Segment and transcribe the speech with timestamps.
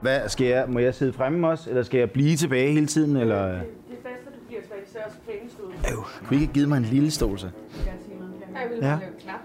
[0.00, 3.16] Hvad, skal jeg, må jeg sidde fremme også, eller skal jeg blive tilbage hele tiden?
[3.16, 3.42] Eller?
[3.48, 5.74] Det er bedst, at du bliver tilbage, så er også pænestået.
[5.92, 7.46] Øv, kunne I ikke givet mig en lille stol, så?
[7.46, 8.32] Jeg vil gerne sige noget.
[8.62, 8.88] Jeg vil Ja.
[8.88, 8.98] ja.
[8.98, 9.40] lave knap.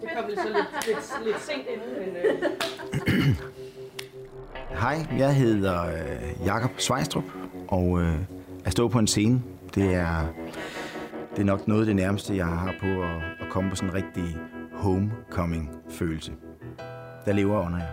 [0.00, 2.16] Det kom lidt så lidt, lidt, lidt sent ind, men
[3.16, 3.36] øh,
[4.82, 7.24] Hej, jeg hedder øh, Jakob Svejstrup,
[7.68, 8.14] og øh,
[8.64, 9.42] at stå på en scene,
[9.74, 10.26] det er,
[11.30, 13.88] det er nok noget af det nærmeste, jeg har på at, at komme på sådan
[13.90, 14.36] en rigtig
[14.72, 16.32] homecoming-følelse.
[17.24, 17.86] Der lever under jer.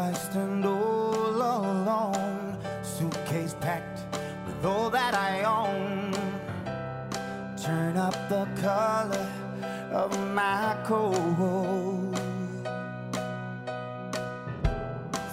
[0.00, 4.00] I stand all alone, suitcase packed
[4.46, 6.14] with all that I own.
[7.62, 9.28] Turn up the color
[9.92, 12.16] of my coat.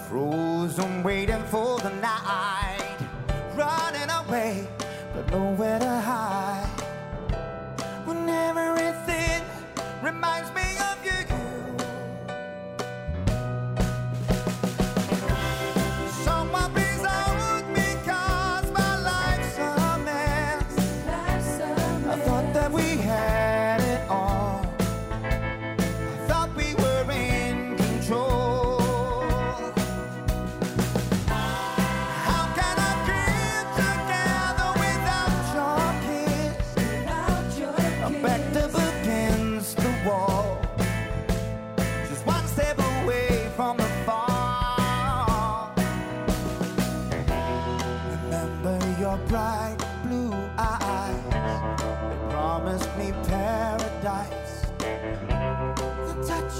[0.10, 2.98] Frozen, waiting for the night,
[3.56, 4.68] running away,
[5.14, 6.82] but nowhere to hide.
[8.04, 9.44] When everything
[10.04, 10.67] reminds me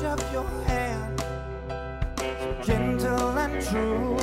[0.03, 1.23] of your hand,
[2.63, 4.16] gentle and true.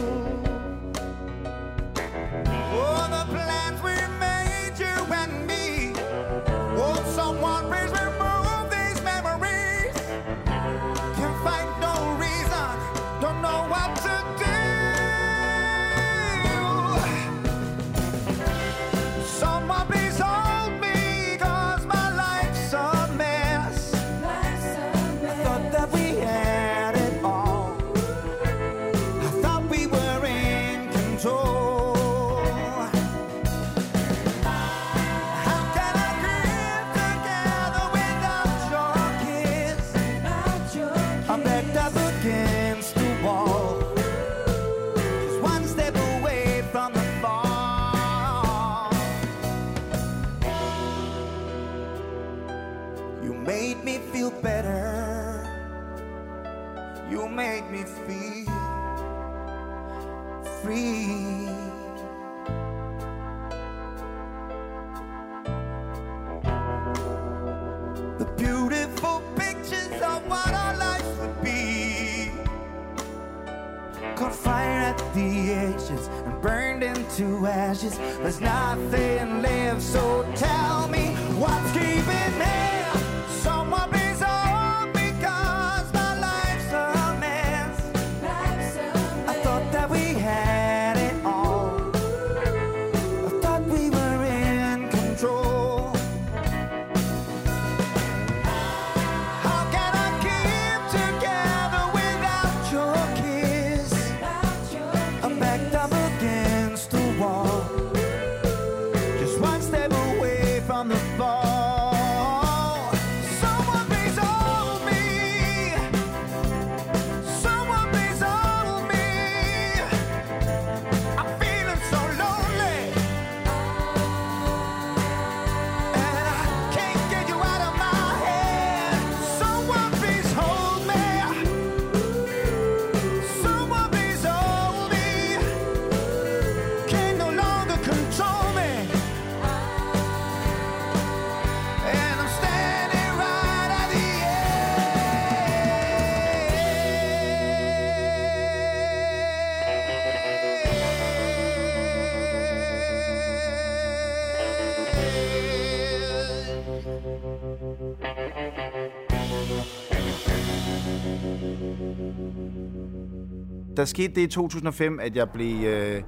[163.85, 166.03] Der skete det i 2005, at jeg blev, øh,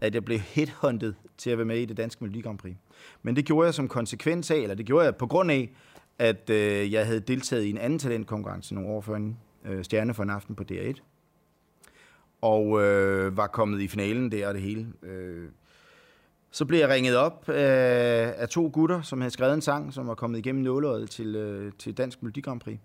[0.00, 2.74] at jeg blev headhunted til at være med i det danske Melodi Grand Prix.
[3.22, 5.72] Men det gjorde jeg som konsekvens af, eller det gjorde jeg på grund af,
[6.18, 10.14] at øh, jeg havde deltaget i en anden talentkonkurrence nogle år før en øh, stjerne
[10.14, 11.00] for en aften på DR1.
[12.40, 14.86] Og øh, var kommet i finalen der og det hele.
[15.02, 15.48] Øh,
[16.50, 20.06] så blev jeg ringet op øh, af to gutter, som havde skrevet en sang, som
[20.06, 22.78] var kommet igennem nåløjet til, øh, til Dansk Melodi Grand Prix.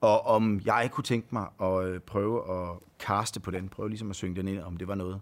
[0.00, 4.10] Og om jeg kunne tænke mig at øh, prøve at kaste på den, prøve ligesom
[4.10, 5.20] at synge den ind, om det var noget.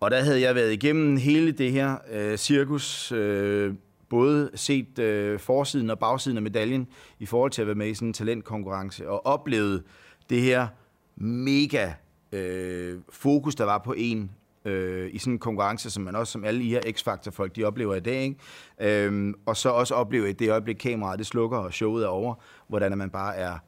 [0.00, 3.74] Og der havde jeg været igennem hele det her øh, cirkus, øh,
[4.08, 6.88] både set øh, forsiden og bagsiden af medaljen
[7.18, 9.82] i forhold til at være med i sådan en talentkonkurrence, og oplevet
[10.30, 10.68] det her
[11.16, 11.92] mega
[12.32, 14.30] øh, fokus, der var på en
[14.64, 17.94] øh, i sådan en konkurrence, som man også, som alle I her X-Factor-folk, de oplever
[17.94, 19.04] i dag, ikke?
[19.04, 22.34] Øhm, og så også opleve, at det øjeblik kameraet, det slukker, og showet er over,
[22.68, 23.58] hvordan man bare er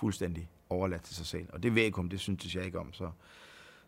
[0.00, 1.46] fuldstændig overladt til sig selv.
[1.52, 3.10] Og det vækum, det synes jeg ikke om, så...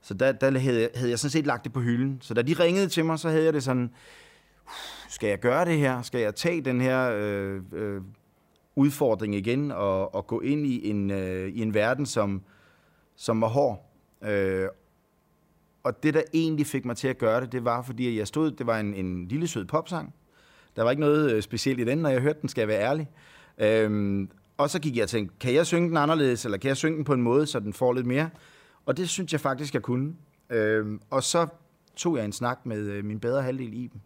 [0.00, 2.18] Så der, der havde, jeg, havde jeg sådan set lagt det på hylden.
[2.20, 3.90] Så da de ringede til mig, så havde jeg det sådan,
[5.08, 6.02] skal jeg gøre det her?
[6.02, 8.02] Skal jeg tage den her øh, øh,
[8.76, 12.42] udfordring igen og, og gå ind i en, øh, i en verden, som,
[13.16, 13.92] som var hård?
[14.22, 14.68] Øh,
[15.82, 18.50] og det, der egentlig fik mig til at gøre det, det var, fordi jeg stod,
[18.50, 20.14] det var en, en lille sød popsang.
[20.76, 22.82] Der var ikke noget øh, specielt i den, når jeg hørte den, skal jeg være
[22.82, 23.08] ærlig.
[23.58, 26.76] Øhm, og så gik jeg og tænkte, kan jeg synge den anderledes, eller kan jeg
[26.76, 28.30] synge den på en måde, så den får lidt mere?
[28.86, 30.14] Og det synes jeg faktisk, jeg kunne.
[30.50, 31.46] Øhm, og så
[31.96, 34.00] tog jeg en snak med øh, min bedre halvdel i dem,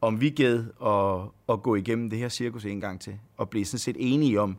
[0.00, 3.64] om vi gad at, at gå igennem det her cirkus en gang til, og blive
[3.64, 4.56] sådan set enige om,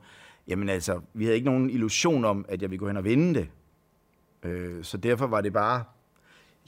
[0.48, 3.34] jamen altså, vi havde ikke nogen illusion om, at jeg ville gå hen og vinde
[3.40, 3.50] det.
[4.44, 5.84] Øh, så derfor var det bare,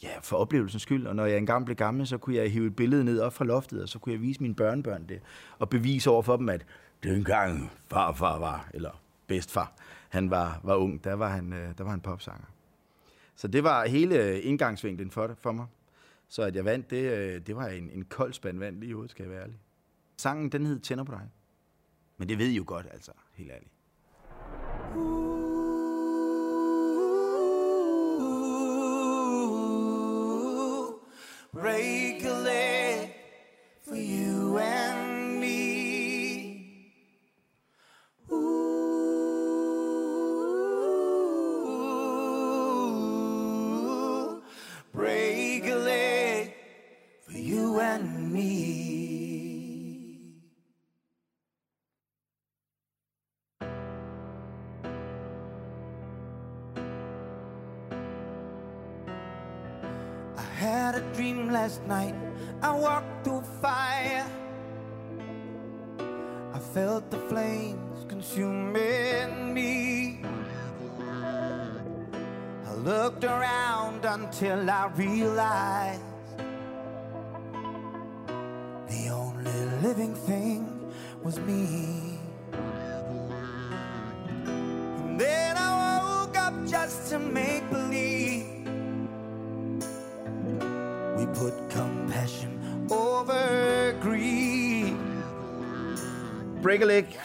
[0.04, 1.08] ja, for oplevelsens skyld.
[1.08, 3.46] Og når jeg engang blev gammel, så kunne jeg hive et billede ned op fra
[3.46, 5.20] loftet, og så kunne jeg vise mine børnebørn det,
[5.60, 6.66] og bevise over for dem, at
[7.04, 9.74] dengang farfar var, eller bedstfar,
[10.10, 12.46] han var, var ung, der var han, øh, der var han popsanger.
[13.36, 15.66] Så det var hele øh, indgangsvinklen for, for mig.
[16.30, 18.94] Så at jeg vandt, det, øh, det var en, en kold spand vand lige i
[18.94, 19.60] hovedet, skal jeg være ærlig.
[20.18, 21.30] Sangen, den hed Tænder på dig.
[22.18, 23.72] Men det ved I jo godt, altså, helt ærligt.
[31.54, 33.16] break a leg
[33.82, 34.89] for you and
[61.70, 62.16] last night.
[62.64, 64.26] I walked through fire.
[66.52, 70.22] I felt the flames consuming me.
[72.66, 76.02] I looked around until I realized
[78.88, 80.92] the only living thing
[81.24, 82.18] was me.
[85.04, 87.20] And then I woke up just to
[96.70, 97.20] Break a Leg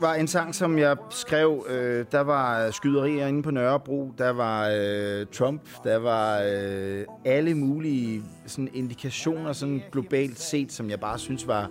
[0.00, 1.66] var en sang, som jeg skrev.
[1.68, 7.54] Øh, der var skyderier inde på Nørrebro, der var øh, Trump, der var øh, alle
[7.54, 11.70] mulige sådan indikationer sådan globalt set, som jeg bare synes var...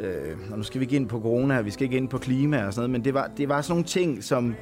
[0.00, 2.66] Øh, og nu skal vi ikke ind på corona, vi skal ikke ind på klima
[2.66, 4.54] og sådan noget, men det var, det var sådan nogle ting, som...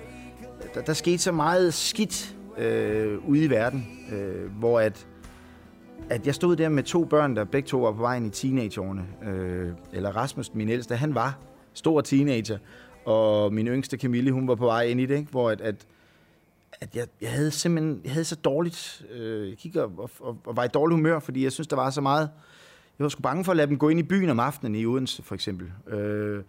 [0.74, 5.06] Der, der skete så meget skidt øh, ude i verden, øh, hvor at
[6.10, 8.30] at jeg stod der med to børn, der begge to var på vej ind i
[8.30, 9.06] teenageårene.
[9.24, 11.38] Øh, eller Rasmus, min ældste, han var
[11.74, 12.58] stor teenager,
[13.04, 15.30] og min yngste Camille, hun var på vej ind i det, ikke?
[15.30, 15.86] hvor at, at,
[16.80, 20.56] at jeg, jeg havde simpelthen jeg havde så dårligt, øh, jeg kiggede og, og, og,
[20.56, 22.30] var i dårlig humør, fordi jeg synes, der var så meget,
[22.98, 24.86] jeg var sgu bange for at lade dem gå ind i byen om aftenen i
[24.86, 25.72] Odense, for eksempel.
[25.88, 26.42] Øh,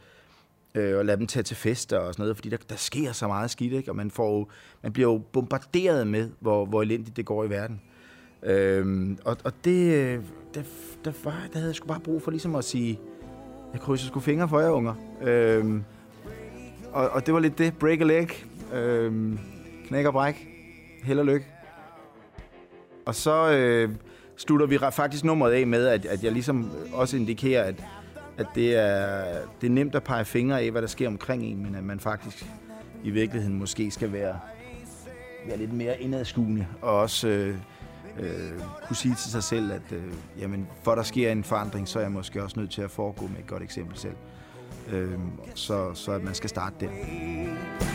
[0.76, 3.28] øh, og lade dem tage til fester og sådan noget, fordi der, der sker så
[3.28, 3.92] meget skidt, ikke?
[3.92, 4.48] og man, får jo,
[4.84, 7.82] man bliver jo bombarderet med, hvor, hvor elendigt det går i verden.
[8.46, 10.22] Øhm, og, og det,
[10.54, 10.62] der,
[11.06, 13.00] der, var, der havde jeg sgu bare brug for ligesom at sige,
[13.74, 14.94] jeg krydser sgu fingre for jer, unger.
[15.22, 15.84] Øhm,
[16.94, 17.78] og, og det var lidt det.
[17.78, 18.30] Break a leg.
[18.74, 19.40] Øhm,
[19.88, 20.48] knæk og bræk.
[21.04, 21.46] Held og lykke.
[23.06, 23.90] Og så øh,
[24.38, 27.84] slutter vi faktisk nummeret af med, at, at jeg ligesom også indikerer, at,
[28.38, 29.24] at det, er,
[29.62, 32.00] det er nemt at pege fingre af, hvad der sker omkring en, men at man
[32.00, 32.46] faktisk
[33.04, 34.40] i virkeligheden måske skal være,
[35.48, 37.56] være lidt mere indadskuende, og også øh,
[38.20, 42.00] øh, kunne sige til sig selv, at øh, jamen, for der sker en forandring, så
[42.00, 44.16] er jeg måske også nødt til at foregå med et godt eksempel selv.
[44.92, 45.20] Øh,
[45.56, 47.95] så, så at man skal starte der.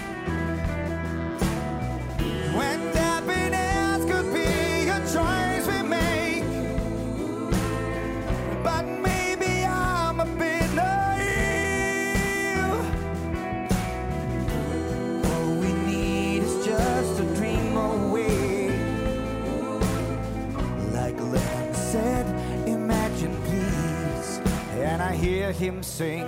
[25.60, 26.26] Him sing.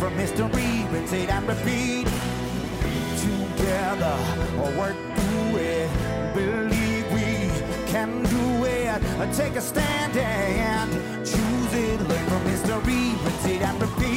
[0.00, 2.06] From history, repeat and repeat.
[3.20, 4.16] Together,
[4.62, 5.90] or work through it.
[6.34, 7.50] Believe we
[7.92, 9.02] can do it.
[9.36, 10.90] Take a stand and
[11.26, 12.00] choose it.
[12.08, 14.09] Learn from history, repeat and repeat.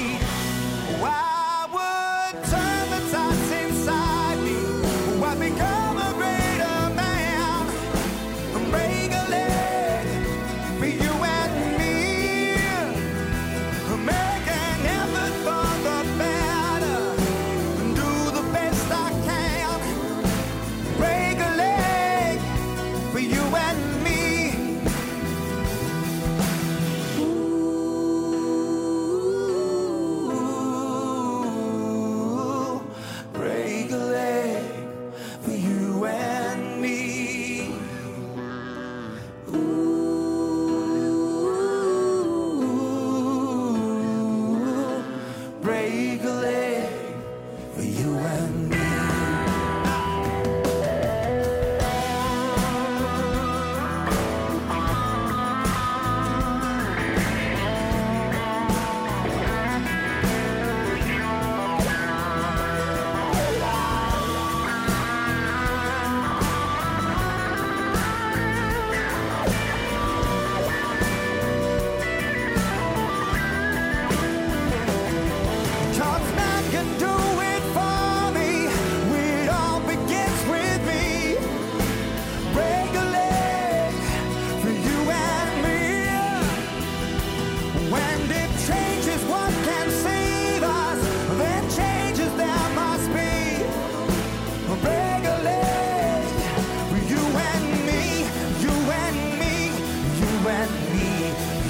[100.47, 101.09] And me,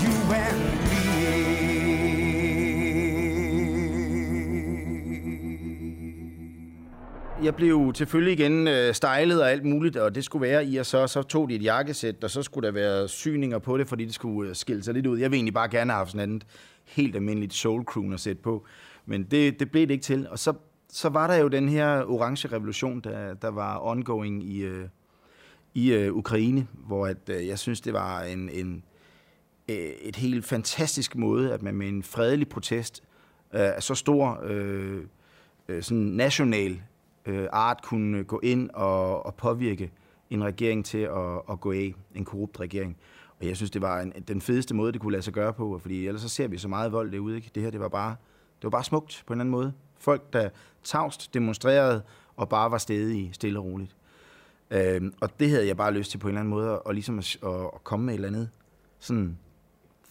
[0.03, 1.03] you and me.
[7.43, 10.85] Jeg blev selvfølgelig igen øh, stylet og alt muligt, og det skulle være i, og
[10.85, 14.05] så, så tog de et jakkesæt, og så skulle der være syninger på det, fordi
[14.05, 15.19] det skulle øh, skille sig lidt ud.
[15.19, 16.45] Jeg vil egentlig bare gerne have haft sådan andet
[16.85, 18.65] helt almindeligt soul crooner sæt på,
[19.05, 20.27] men det, det blev det ikke til.
[20.29, 20.53] Og så,
[20.89, 24.87] så var der jo den her orange revolution, der, der var ongoing i, øh,
[25.73, 28.83] i øh, Ukraine, hvor at, øh, jeg synes, det var en, en,
[29.69, 33.03] øh, et helt fantastisk måde, at man med en fredelig protest
[33.53, 35.01] øh, af så stor øh,
[35.67, 36.81] øh, sådan national
[37.25, 39.91] øh, art kunne gå ind og, og påvirke
[40.29, 42.97] en regering til at, at gå af, en korrupt regering.
[43.39, 45.79] Og jeg synes, det var en, den fedeste måde, det kunne lade sig gøre på,
[45.79, 47.35] fordi ellers så ser vi så meget vold derude.
[47.35, 47.51] Ikke?
[47.55, 48.15] Det her, det var, bare,
[48.57, 49.73] det var bare smukt på en anden måde.
[49.97, 50.49] Folk, der
[50.83, 52.01] tavst demonstrerede
[52.35, 53.95] og bare var stedige, stille og roligt.
[54.71, 57.19] Øhm, og det havde jeg bare lyst til på en eller anden måde, og ligesom
[57.19, 58.49] at, at, komme med et eller andet
[58.99, 59.37] sådan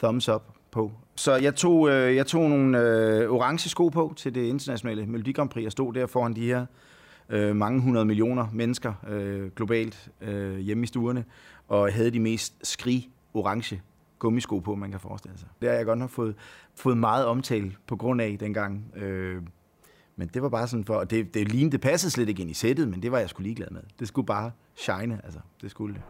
[0.03, 0.93] thumbs up på.
[1.17, 5.33] Så jeg tog, øh, jeg tog nogle øh, orange sko på til det internationale Melodi
[5.33, 5.67] Grand Prix.
[5.67, 6.67] og stod der foran de her
[7.29, 11.25] øh, mange hundrede millioner mennesker øh, globalt øh, hjemme i stuerne,
[11.69, 13.83] og havde de mest skrig orange
[14.19, 15.49] gummisko på, man kan forestille sig.
[15.61, 16.35] Det har jeg godt nok fået,
[16.75, 18.93] fået meget omtale på grund af dengang.
[18.97, 19.43] Øh,
[20.17, 22.51] men det var bare sådan for, og det, det lignede, det passede slet ikke ind
[22.51, 23.81] i sættet, men det var jeg sgu ligeglad med.
[23.99, 25.41] Det skulle bare shine, altså.
[25.63, 26.03] Det skulle det.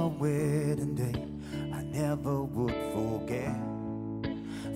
[0.00, 1.26] Our wedding day.
[1.74, 3.54] I never would forget.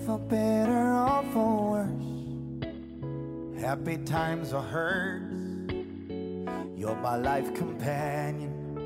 [0.05, 3.59] For better or for worse.
[3.59, 5.73] Happy times or hers.
[6.77, 8.77] You're my life companion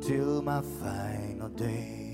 [0.00, 2.05] until my final day.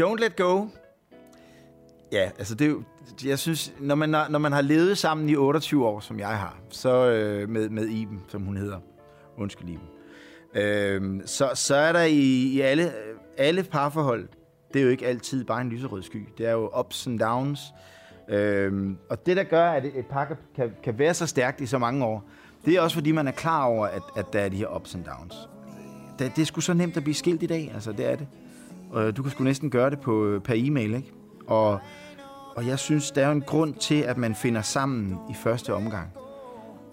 [0.00, 0.66] Don't Let Go.
[2.12, 2.82] Ja, altså det er jo,
[3.24, 6.28] jeg synes, når man, har, når man har levet sammen i 28 år, som jeg
[6.28, 8.78] har, så øh, med, med Iben, som hun hedder,
[9.36, 9.88] undskyld Iben,
[10.54, 12.18] øh, så, så er der i,
[12.52, 12.92] i alle,
[13.38, 14.28] alle parforhold,
[14.72, 16.28] det er jo ikke altid bare en lyserød sky.
[16.38, 17.60] Det er jo ups and downs.
[18.28, 21.66] Øh, og det, der gør, at et par kan- kan, kan være så stærkt i
[21.66, 22.24] så mange år,
[22.64, 24.94] det er også fordi, man er klar over, at, at der er de her ups
[24.94, 25.34] and downs.
[26.18, 28.26] Det, det er sgu så nemt at blive skilt i dag, altså det er det.
[28.90, 31.12] Og du kan sgu næsten gøre det på, øh, per e-mail, ikke?
[31.46, 31.80] Og,
[32.56, 35.74] og jeg synes, der er jo en grund til, at man finder sammen i første
[35.74, 36.08] omgang.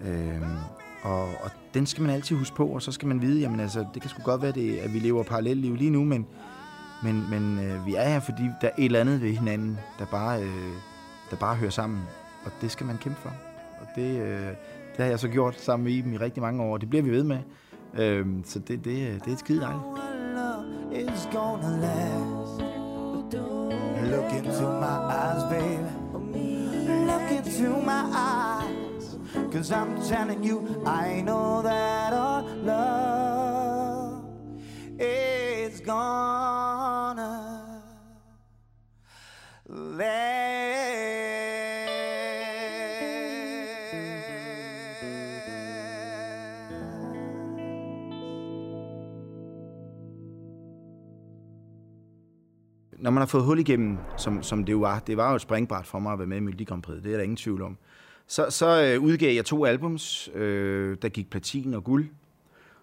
[0.00, 0.56] Øhm,
[1.02, 3.86] og, og den skal man altid huske på, og så skal man vide, jamen altså,
[3.94, 6.26] det kan sgu godt være, det, at vi lever parallelt liv lige nu, men,
[7.02, 10.04] men, men øh, vi er her, fordi der er et eller andet ved hinanden, der
[10.04, 10.72] bare, øh,
[11.30, 12.02] der bare hører sammen.
[12.44, 13.32] Og det skal man kæmpe for.
[13.80, 14.46] Og det, øh,
[14.96, 17.02] det har jeg så gjort sammen med Iben i rigtig mange år, og det bliver
[17.02, 17.38] vi ved med.
[17.94, 20.07] Øhm, så det, det, øh, det er et skide dejligt.
[20.90, 22.60] Is gonna last.
[24.10, 25.84] Look into my eyes, baby.
[27.06, 29.16] Look into my eyes.
[29.52, 34.24] Cause I'm telling you, I know that our love
[34.98, 37.82] is gonna
[39.66, 40.27] last.
[53.00, 55.40] Når man har fået hul igennem, som, som det jo var, det var jo et
[55.40, 57.62] springbræt for mig at være med i Melodi Grand Prix, det er der ingen tvivl
[57.62, 57.76] om.
[58.26, 62.08] Så, så øh, udgav jeg to albums, øh, der gik platin og guld.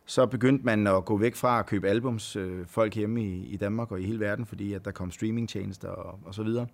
[0.06, 3.58] Så begyndte man at gå væk fra at købe albums, øh, folk hjemme i, i
[3.58, 6.67] Danmark og i hele verden, fordi at der kom streamingtjenester og, og så videre.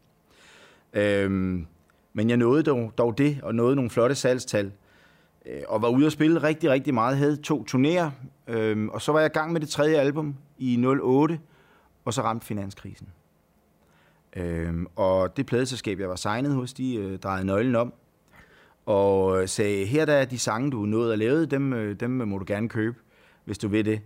[0.94, 1.68] Øhm,
[2.14, 4.72] men jeg nåede dog, dog det, og nåede nogle flotte salgstal,
[5.46, 7.18] øh, og var ude at spille rigtig, rigtig meget.
[7.18, 8.10] Havde to turnéer,
[8.48, 11.40] øh, og så var jeg i gang med det tredje album i 08,
[12.06, 13.08] og så ramte finanskrisen.
[14.36, 17.94] Øhm, og det pladeselskab, jeg var signet hos, de øh, drejede nøglen om,
[18.86, 22.22] og øh, sagde, her der er de sange, du nåede at lave, dem, øh, dem
[22.22, 22.98] øh, må du gerne købe,
[23.46, 24.02] hvis du vil det.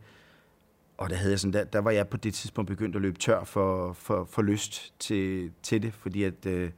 [0.97, 3.19] Og der, havde jeg sådan, der, der var jeg på det tidspunkt begyndt at løbe
[3.19, 6.69] tør for, for, for lyst til, til det, fordi at, øh,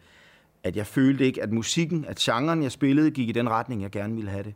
[0.64, 3.92] at jeg følte ikke, at musikken, at genren, jeg spillede, gik i den retning, jeg
[3.92, 4.54] gerne ville have det.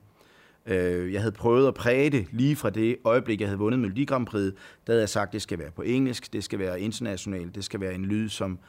[0.65, 4.06] Øh, jeg havde prøvet at præge det lige fra det øjeblik, jeg havde vundet Melodi
[4.06, 4.54] Grand Prix.
[4.88, 7.63] Der havde jeg sagt, at det skal være på engelsk, det skal være internationalt, det
[7.63, 8.60] skal være en lyd, som,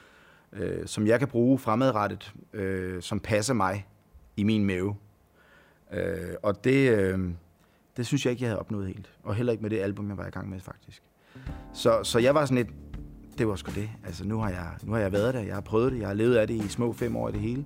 [0.52, 3.86] øh, som jeg kan bruge fremadrettet, øh, som passer mig
[4.36, 4.96] i min mave.
[5.92, 7.18] Øh, og det, øh,
[7.96, 9.12] det synes jeg ikke, jeg havde opnået helt.
[9.22, 11.02] Og heller ikke med det album, jeg var i gang med, faktisk.
[11.72, 12.68] Så, så jeg var sådan lidt,
[13.38, 13.90] det var sgu det.
[14.06, 16.14] Altså, nu har, jeg, nu har jeg været der, jeg har prøvet det, jeg har
[16.14, 17.64] levet af det i små fem år i det hele.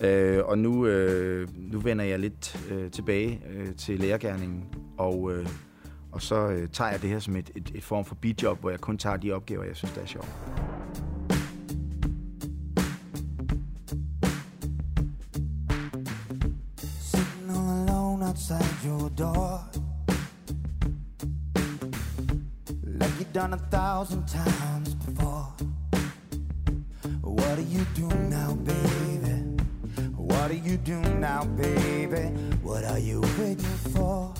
[0.00, 4.64] Øh, og nu, øh, nu vender jeg lidt øh, tilbage øh, til lærergærningen,
[4.98, 5.46] og, øh,
[6.12, 8.70] og så øh, tager jeg det her som et, et, et form for bidjob, hvor
[8.70, 10.28] jeg kun tager de opgaver, jeg synes, der er sjovt.
[18.36, 19.64] Outside your door.
[22.84, 25.48] Like you've done a thousand times before.
[27.22, 29.36] What do you do now, baby?
[30.16, 32.24] What do you do now, baby?
[32.62, 34.34] What are you waiting for?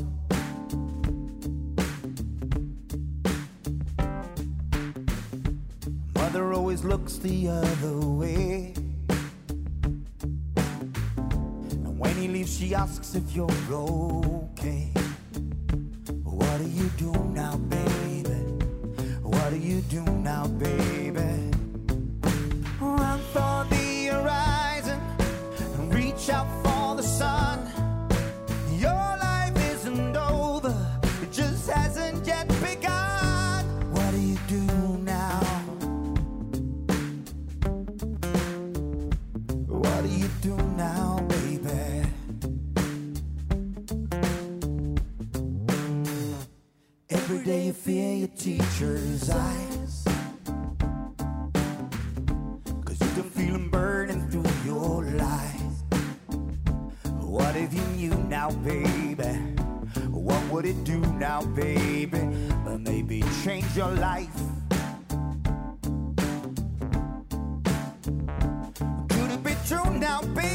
[6.15, 8.76] Mother always looks the other way.
[12.27, 14.91] And when leaves, she asks if you're okay.
[16.25, 18.41] What do you do now, baby?
[19.23, 21.06] What do you do now, baby?
[47.47, 50.05] Day you fear your teacher's eyes.
[52.85, 55.61] Cause you can feel them burning through your life.
[57.21, 59.29] What if you knew now, baby?
[60.11, 62.19] What would it do now, baby?
[62.67, 64.41] Uh, maybe change your life.
[69.09, 70.46] Could it be true now, baby?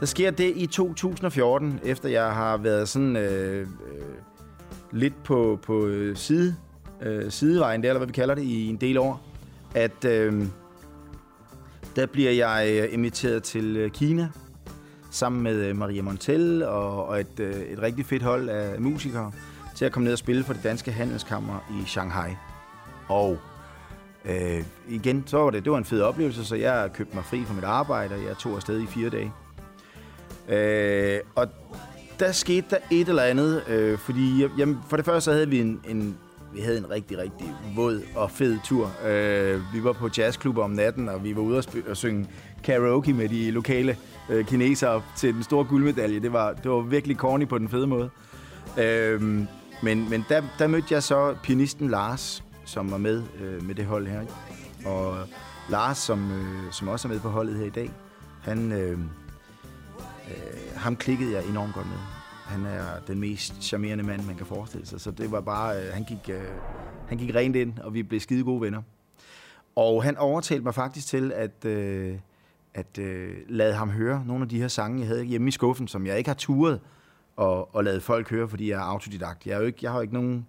[0.00, 3.66] Der sker det i 2014, efter jeg har været sådan øh, øh,
[4.90, 6.56] lidt på, på øh, side,
[7.02, 9.20] øh, sidevejen, der, eller hvad vi kalder det, i en del år,
[9.74, 10.44] at øh,
[11.96, 14.28] der bliver jeg øh, inviteret til øh, Kina
[15.10, 19.32] sammen med Maria Montel og, og et, øh, et rigtig fedt hold af musikere
[19.74, 22.30] til at komme ned og spille for det danske handelskammer i Shanghai.
[23.08, 23.38] Og
[24.24, 27.44] øh, igen, så var det, det var en fed oplevelse, så jeg købte mig fri
[27.44, 29.32] fra mit arbejde, og jeg tog afsted i fire dage.
[30.48, 31.48] Øh, og
[32.20, 35.60] der skete der et eller andet, øh, fordi jamen, for det første så havde vi
[35.60, 36.18] en, en,
[36.54, 38.90] vi havde en rigtig, rigtig våd og fed tur.
[39.06, 42.28] Øh, vi var på jazzklubber om natten, og vi var ude og, sp- og synge
[42.64, 43.96] karaoke med de lokale
[44.30, 46.20] øh, kinesere til den store guldmedalje.
[46.20, 48.10] Det var, det var virkelig corny på den fede måde.
[48.78, 49.22] Øh,
[49.82, 53.84] men men der, der mødte jeg så pianisten Lars, som var med øh, med det
[53.84, 54.20] hold her.
[54.86, 55.16] Og
[55.68, 57.90] Lars, som, øh, som også er med på holdet her i dag,
[58.42, 58.72] han...
[58.72, 58.98] Øh,
[60.30, 61.98] øh, ham klikkede jeg enormt godt med.
[62.46, 65.00] Han er den mest charmerende mand, man kan forestille sig.
[65.00, 66.42] Så det var bare, øh, han, gik, øh,
[67.08, 68.82] han gik rent ind, og vi blev skide gode venner.
[69.76, 72.18] Og han overtalte mig faktisk til at, øh,
[72.74, 75.88] at øh, lade ham høre nogle af de her sange, jeg havde hjemme i skuffen,
[75.88, 76.80] som jeg ikke har turet
[77.36, 79.46] og, og lade folk høre, fordi jeg er autodidakt.
[79.46, 80.46] Jeg, er jo ikke, jeg har jo ikke nogen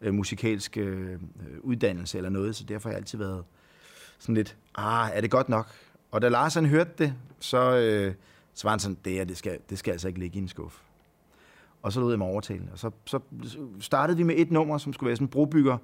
[0.00, 1.18] øh, musikalsk øh, øh,
[1.60, 3.44] uddannelse eller noget, så derfor har jeg altid været
[4.18, 5.66] sådan lidt, ah, er det godt nok?
[6.10, 8.14] Og da Lars han hørte det, så, øh,
[8.60, 10.48] så var han sådan, det her, det skal, det skal altså ikke ligge i en
[10.48, 10.80] skuff.
[11.82, 12.68] Og så lød jeg mig overtale.
[12.72, 13.20] Og så, så
[13.80, 15.78] startede vi med et nummer, som skulle være sådan en brobygger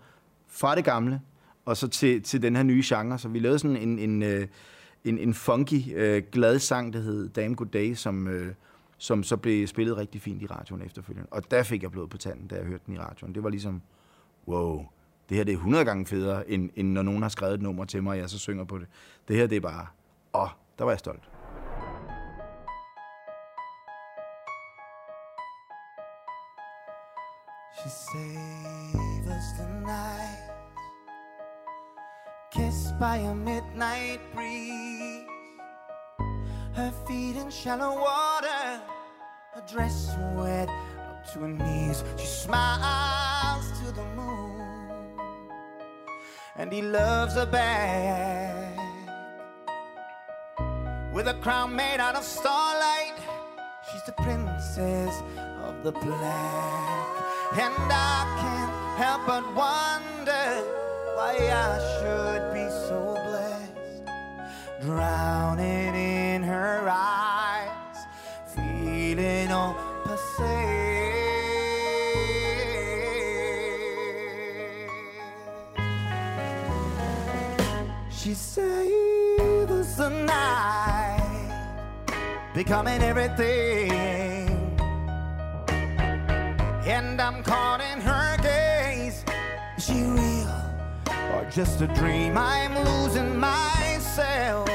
[0.47, 1.21] fra det gamle,
[1.65, 3.19] og så til, til den her nye genre.
[3.19, 4.49] Så vi lavede sådan en, en, øh,
[5.05, 8.55] en, en funky, øh, glad sang, der hed Damn Good Day, som, øh,
[8.99, 11.29] som så blev spillet rigtig fint i radioen efterfølgende.
[11.31, 13.35] Og der fik jeg blod på tanden, da jeg hørte den i radioen.
[13.35, 13.83] Det var ligesom,
[14.49, 14.87] wow,
[15.29, 17.85] det her det er 100 gange federe, end, end når nogen har skrevet et nummer
[17.85, 18.87] til mig, og jeg så synger på det.
[19.29, 19.87] Det her det er bare,
[20.35, 21.36] åh, der var jeg stolt.
[27.87, 30.51] She saved us tonight,
[32.51, 35.23] kissed by a midnight breeze.
[36.75, 38.83] her feet in shallow water,
[39.55, 42.03] her dress wet up to her knees.
[42.17, 45.21] She smiles to the moon,
[46.57, 48.81] and he loves her back.
[51.15, 53.15] With a crown made out of starlight,
[53.89, 55.23] she's the princess
[55.63, 57.16] of the black.
[57.59, 60.47] And I can't help but wonder
[61.17, 64.05] why I should be so blessed.
[64.83, 67.97] Drowning in her eyes,
[68.55, 70.53] feeling all passé.
[78.11, 81.73] She saves the night,
[82.53, 84.56] becoming everything.
[86.87, 89.25] And I'm caught in her gaze.
[89.77, 90.49] Is she real
[91.35, 92.39] or just a dream?
[92.39, 94.71] I'm losing myself,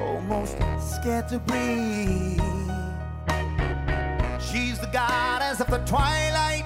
[0.00, 2.40] almost scared to breathe.
[4.40, 6.64] She's the goddess of the twilight,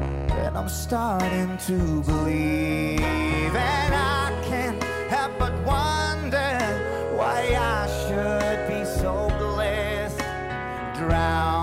[0.00, 3.54] and I'm starting to believe.
[3.54, 6.58] And I can't help but wonder
[7.16, 10.18] why I should be so blessed,
[10.98, 11.57] drowning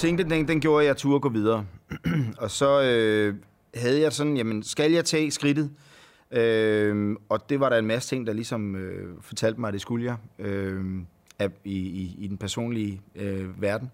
[0.00, 1.66] tænkte, den, den gjorde, at jeg turde gå videre.
[2.42, 3.34] og så øh,
[3.74, 5.70] havde jeg sådan, jamen, skal jeg tage skridtet?
[6.30, 9.80] Øh, og det var der en masse ting, der ligesom øh, fortalte mig, at det
[9.80, 10.84] skulle jeg øh,
[11.38, 13.90] af, i, i, i den personlige øh, verden.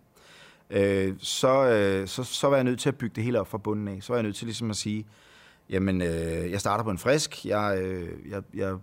[0.70, 3.58] Øh, så, øh, så, så var jeg nødt til at bygge det hele op fra
[3.58, 3.98] bunden af.
[4.00, 5.06] Så var jeg nødt til ligesom at sige,
[5.70, 7.46] jamen, øh, jeg starter på en frisk.
[7.46, 8.76] Jeg, øh, jeg, jeg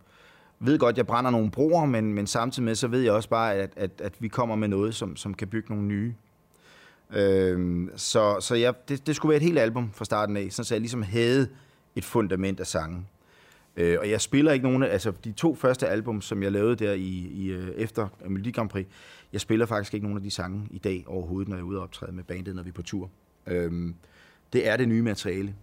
[0.59, 3.53] ved godt, jeg brænder nogle broer, men, men samtidig med, så ved jeg også bare,
[3.53, 6.13] at, at, at vi kommer med noget, som, som kan bygge nogle nye.
[7.13, 10.65] Øhm, så så jeg, det, det skulle være et helt album fra starten af, sådan
[10.65, 11.47] så jeg ligesom havde
[11.95, 13.05] et fundament af sange.
[13.77, 16.75] Øh, og jeg spiller ikke nogen af, altså de to første album, som jeg lavede
[16.75, 18.85] der i, i øh, efter Melodi Grand Prix,
[19.33, 21.77] jeg spiller faktisk ikke nogen af de sange i dag overhovedet, når jeg er ude
[21.77, 23.09] og optræde med bandet, når vi er på tur.
[23.47, 23.95] Øhm,
[24.53, 25.55] det er det nye materiale.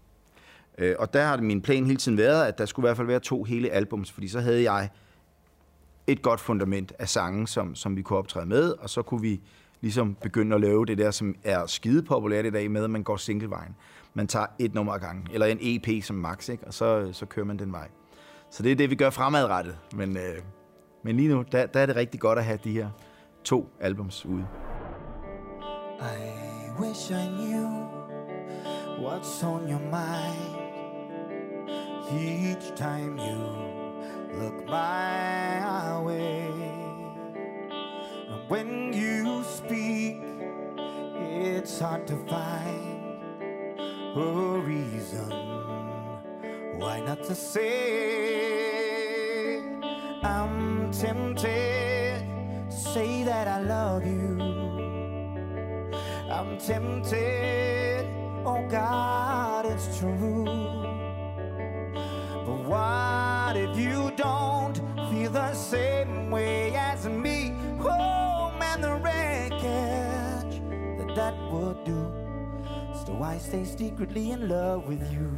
[0.79, 3.07] Øh, og der har min plan hele tiden været, at der skulle i hvert fald
[3.07, 4.89] være to hele albums, fordi så havde jeg
[6.07, 9.41] et godt fundament af sange, som, som vi kunne optræde med, og så kunne vi
[9.81, 13.03] ligesom begynde at lave det der, som er skide populært i dag med, at man
[13.03, 13.77] går singlevejen.
[14.15, 16.67] Man tager et nummer ad gangen, eller en EP som max, ikke?
[16.67, 17.89] og så, så kører man den vej.
[18.51, 19.79] Så det er det, vi gør fremadrettet.
[19.95, 20.39] Men, øh,
[21.05, 22.91] men lige nu, der, der er det rigtig godt at have de her
[23.45, 24.47] to albums ude.
[26.01, 27.69] I wish I knew
[28.99, 30.61] what's on your mind
[32.13, 36.70] each time you look my way.
[38.51, 40.21] When you speak,
[41.15, 43.23] it's hard to find
[44.17, 45.31] a reason
[46.81, 47.69] why not to say
[50.25, 52.27] I'm tempted
[52.71, 54.37] to say that I love you.
[56.29, 58.05] I'm tempted,
[58.45, 60.45] oh God, it's true.
[62.47, 64.75] But what if you don't
[65.09, 66.60] feel the same way
[73.21, 75.29] So I stay secretly in love with you.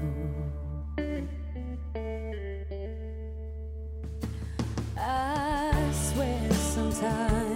[4.97, 7.51] I swear sometimes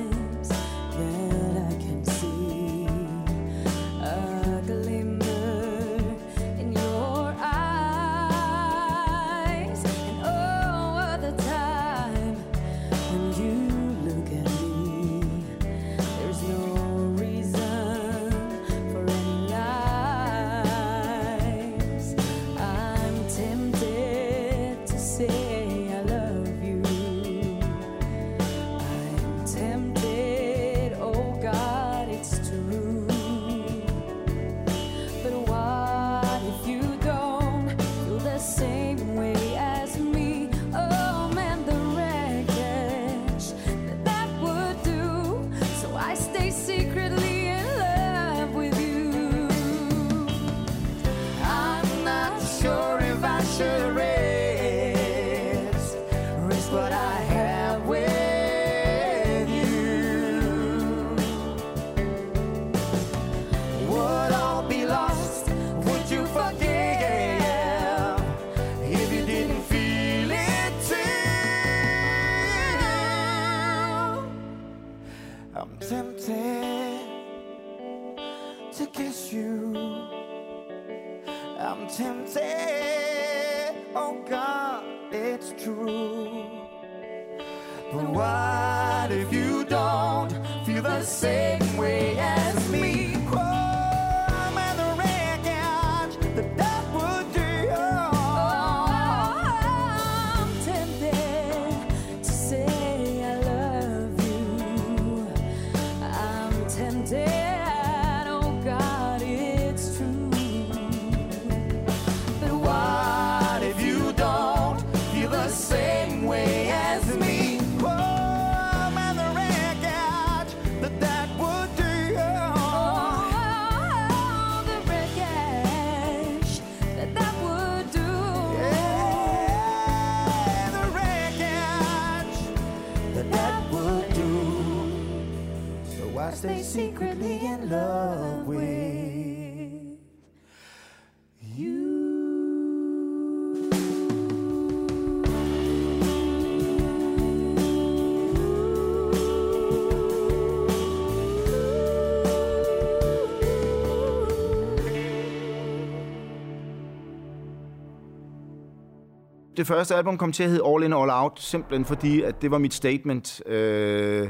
[159.57, 162.51] Det første album kom til at hedde All In All Out, simpelthen fordi, at det
[162.51, 164.29] var mit statement øh,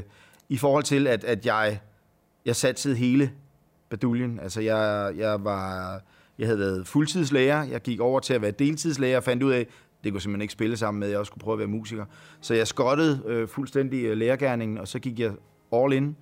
[0.49, 1.79] i forhold til, at, at jeg,
[2.45, 3.31] jeg satsede hele
[3.89, 4.39] baduljen.
[4.39, 6.01] Altså, jeg, jeg, var,
[6.39, 9.67] jeg havde været fuldtidslærer, jeg gik over til at være deltidslærer, og fandt ud af,
[10.03, 12.05] det kunne simpelthen ikke spille sammen med, at jeg også skulle prøve at være musiker.
[12.41, 15.31] Så jeg skottede øh, fuldstændig øh, lærergærningen, og så gik jeg
[15.73, 16.15] all in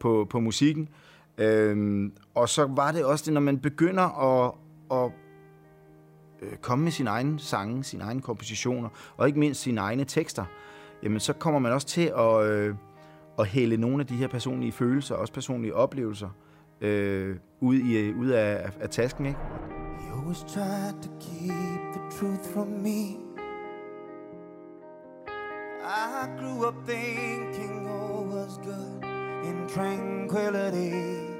[0.00, 0.88] på, på musikken.
[1.38, 4.52] Øhm, og så var det også det, når man begynder at,
[4.92, 5.12] at
[6.42, 10.44] øh, komme med sine egne sange, sine egne kompositioner, og ikke mindst sine egne tekster,
[11.02, 12.74] jamen så kommer man også til at, øh,
[13.38, 16.28] at hælde nogle af de her personlige følelser, også personlige oplevelser,
[16.80, 19.38] øh, ud, i, øh, ud af, af, af tasken, ikke?
[20.08, 23.30] You always tried to keep the truth from me.
[25.82, 29.04] I grew up thinking all was good
[29.44, 31.30] in tranquility.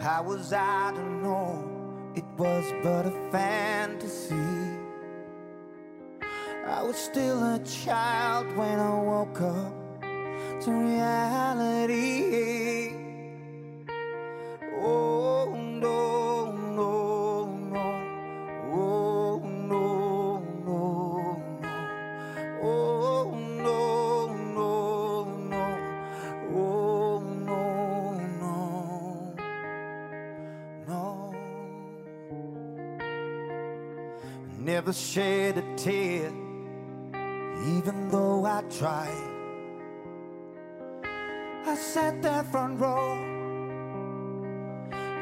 [0.00, 1.75] How was I to know
[2.16, 4.34] it was but a fantasy?
[6.66, 10.00] I was still a child when I woke up
[10.62, 12.14] to reality.
[14.82, 16.25] Oh no,
[34.76, 36.28] Never shed a tear,
[37.76, 39.30] even though I tried.
[41.64, 43.14] I sat there front row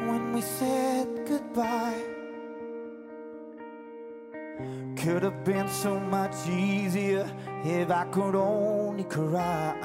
[0.08, 2.02] when we said goodbye.
[4.96, 7.24] Could have been so much easier
[7.64, 9.76] if I could only cry.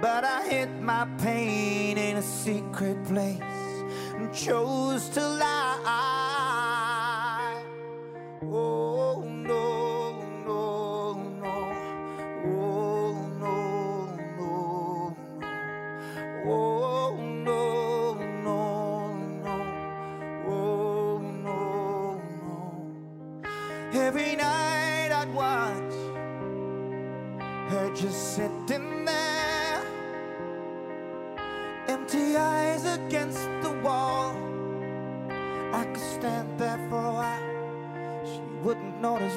[0.00, 3.40] But I hid my pain in a secret place
[4.16, 6.03] and chose to lie.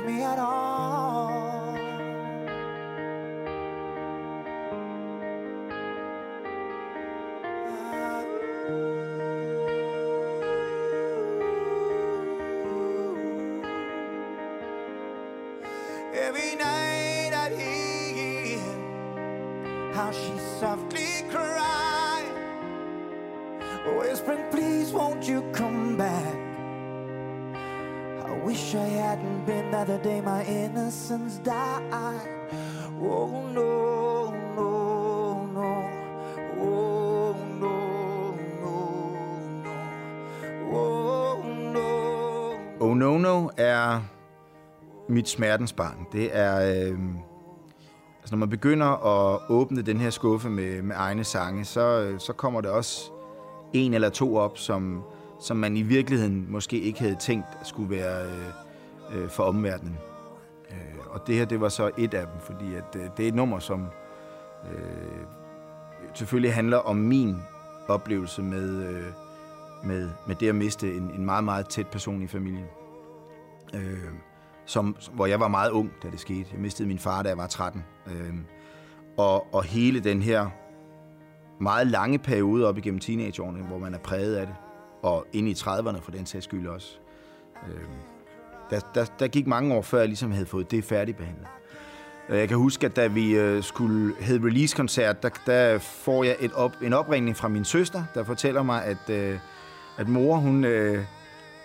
[0.08, 0.57] Me at all.
[29.68, 32.22] Another day my innocence died.
[33.02, 35.90] Oh no, no, no.
[36.58, 37.76] Oh no,
[38.62, 38.76] no,
[39.64, 39.76] no.
[40.72, 41.44] Oh
[41.74, 42.60] no.
[42.80, 44.02] Oh No No er
[45.10, 46.08] mit smertensbarn.
[46.12, 46.56] Det er...
[46.56, 47.00] Øh,
[48.20, 52.20] altså når man begynder at åbne den her skuffe med, med egne sange, så, øh,
[52.20, 53.12] så kommer der også
[53.74, 55.04] en eller to op, som,
[55.42, 58.67] som man i virkeligheden måske ikke havde tænkt skulle være øh,
[59.14, 59.98] øh, for omverdenen.
[60.72, 63.28] Øh, og det her, det var så et af dem, fordi at, øh, det er
[63.28, 63.86] et nummer, som
[64.74, 65.26] øh,
[66.14, 67.36] selvfølgelig handler om min
[67.88, 69.06] oplevelse med, øh,
[69.84, 72.66] med, med det at miste en, en meget, meget tæt person i familien.
[73.74, 74.10] Øh,
[74.66, 76.46] som, hvor jeg var meget ung, da det skete.
[76.52, 77.84] Jeg mistede min far, da jeg var 13.
[78.08, 78.34] Øh,
[79.18, 80.50] og, og hele den her
[81.60, 84.56] meget lange periode op igennem teenageårene, hvor man er præget af det,
[85.04, 87.00] og ind i 30'erne for den sags skyld også.
[87.68, 87.82] Øh,
[88.70, 91.48] der, der, der gik mange år, før jeg ligesom havde fået det færdigbehandlet.
[92.30, 96.36] Øh, jeg kan huske, at da vi øh, skulle have release-koncert, der, der får jeg
[96.40, 99.40] et op, en opringning fra min søster, der fortæller mig, at, øh,
[99.98, 100.66] at mor, hun,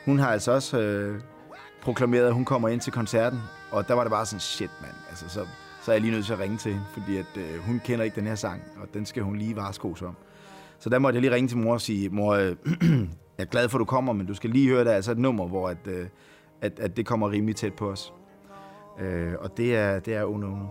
[0.05, 1.21] hun har altså også øh,
[1.83, 3.41] proklameret, at hun kommer ind til koncerten.
[3.71, 5.47] Og der var det bare sådan, shit mand, altså, så,
[5.83, 8.05] så er jeg lige nødt til at ringe til hende, fordi at, øh, hun kender
[8.05, 10.17] ikke den her sang, og den skal hun lige vareskos om.
[10.79, 12.57] Så der måtte jeg lige ringe til mor og sige, mor, øh,
[13.39, 15.13] jeg er glad for, at du kommer, men du skal lige høre, der er altså
[15.13, 16.07] et nummer, hvor at, øh,
[16.63, 18.13] at, at det kommer rimelig tæt på os.
[19.01, 20.67] Øh, og det er, det er Oh No No.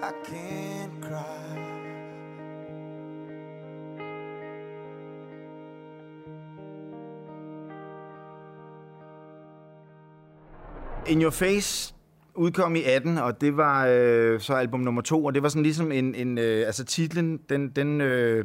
[0.00, 1.60] I can't cry.
[11.06, 11.94] In Your Face
[12.34, 15.62] udkom i 18, og det var øh, så album nummer to, og det var sådan
[15.62, 18.44] ligesom en, en øh, altså titlen, den, den, øh,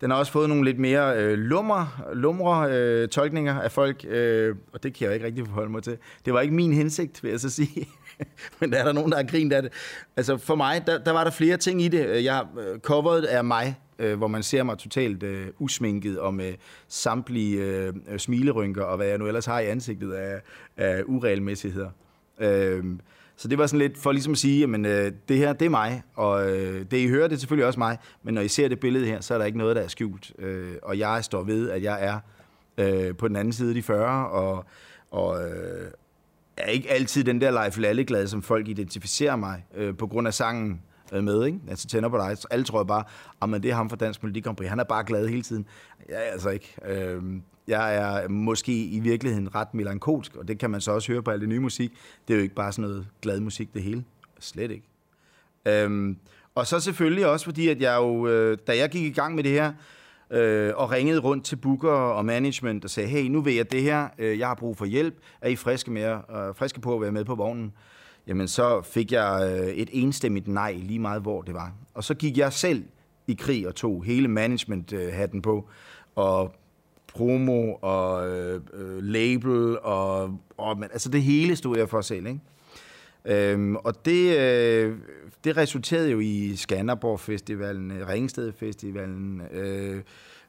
[0.00, 4.56] den har også fået nogle lidt mere øh, lumre, lumre øh, tolkninger af folk, øh,
[4.72, 5.98] og det kan jeg jo ikke rigtig forholde mig til.
[6.24, 7.88] Det var ikke min hensigt, vil jeg så sige.
[8.60, 9.72] Men der er der nogen, der har grint af det.
[10.16, 12.24] Altså for mig, der, der var der flere ting i det.
[12.24, 16.54] Jeg, øh, coveret er mig, øh, hvor man ser mig totalt øh, usminket og med
[16.88, 20.40] samtlige øh, øh smilerynker og hvad jeg nu ellers har i ansigtet af,
[20.76, 21.90] af uregelmæssigheder.
[22.40, 22.84] Øh,
[23.38, 25.70] så det var sådan lidt for ligesom at sige, at øh, det her, det er
[25.70, 28.68] mig, og øh, det I hører, det er selvfølgelig også mig, men når I ser
[28.68, 30.32] det billede her, så er der ikke noget, der er skjult.
[30.38, 32.18] Øh, og jeg står ved, at jeg er
[32.78, 34.64] øh, på den anden side af de 40, og,
[35.10, 35.90] og øh,
[36.56, 40.34] er ikke altid den der Leif Lalleglade, som folk identificerer mig øh, på grund af
[40.34, 40.80] sangen
[41.12, 41.58] øh, med, ikke?
[41.68, 42.38] Altså tænder på dig.
[42.38, 43.04] Så alle tror bare,
[43.56, 44.68] at det er ham fra Dansk Melodi Grand Prix.
[44.68, 45.66] Han er bare glad hele tiden.
[46.08, 46.74] Jeg er altså ikke.
[46.84, 47.22] Øh,
[47.68, 51.30] jeg er måske i virkeligheden ret melankolsk, og det kan man så også høre på
[51.30, 51.92] al det nye musik.
[52.28, 54.04] Det er jo ikke bare sådan noget glad musik, det hele.
[54.40, 54.86] Slet ikke.
[55.66, 56.16] Øhm,
[56.54, 59.44] og så selvfølgelig også fordi, at jeg jo, øh, da jeg gik i gang med
[59.44, 59.72] det her,
[60.30, 63.82] øh, og ringede rundt til booker og management og sagde, hey, nu ved jeg det
[63.82, 67.00] her, øh, jeg har brug for hjælp, er I friske, med, øh, friske på at
[67.00, 67.72] være med på vognen?
[68.26, 71.72] Jamen, så fik jeg øh, et enstemmigt nej, lige meget hvor det var.
[71.94, 72.84] Og så gik jeg selv
[73.26, 75.68] i krig og tog hele management-hatten øh, på,
[76.14, 76.54] og
[77.18, 82.26] promo og øh, øh, label, og, og man, altså det hele stod jeg for selv,
[82.26, 82.40] ikke?
[83.24, 84.96] Øhm, og det, øh,
[85.44, 90.02] det resulterede jo i Skanderborg Festivalen, Ringsted Festivalen, øh,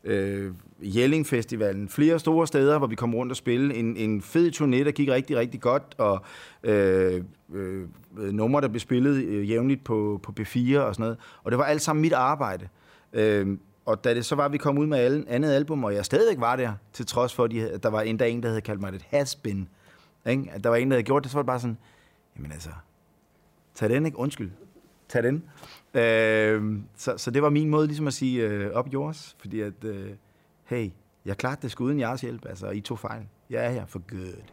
[0.04, 0.52] øh,
[0.82, 3.76] Jelling Festivalen, flere store steder, hvor vi kom rundt og spille.
[3.76, 6.24] En, en fed turné, der gik rigtig, rigtig godt, og
[6.64, 11.18] øh, øh, numre, der blev spillet øh, jævnligt på, på B4 og sådan noget.
[11.44, 12.68] Og det var alt sammen mit arbejde.
[13.14, 13.48] Øh,
[13.86, 16.06] og da det så var, at vi kom ud med alle, andet album, og jeg
[16.06, 18.62] stadigvæk var der, til trods for, at de, at der var endda en, der havde
[18.62, 19.70] kaldt mig et has-been.
[20.26, 20.52] Ikke?
[20.52, 21.78] At der var en, der havde gjort det, så var det bare sådan,
[22.38, 22.70] jamen altså,
[23.76, 24.20] tag den, ikke?
[24.20, 24.52] Undskyld.
[25.10, 25.44] Tag den.
[25.94, 29.84] Øh, så, så det var min måde ligesom at sige, øh, op yours, fordi at,
[29.84, 30.12] øh,
[30.66, 30.90] hey,
[31.26, 33.28] jeg klarte det sgu uden jeres hjælp, altså, I tog fejl.
[33.50, 34.44] Jeg er her for good.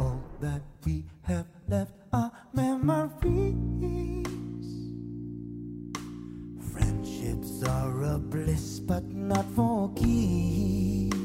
[0.00, 4.19] All that we have left are memories.
[7.30, 11.16] Friendships are a bliss, but not for keeps.